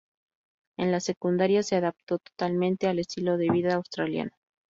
[0.79, 4.31] En la secundaría, se adaptó totalmente al estilo de vida Australiano.